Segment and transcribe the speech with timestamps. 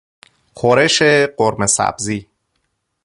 [0.53, 1.01] خورش
[1.37, 2.27] قورمه سبزی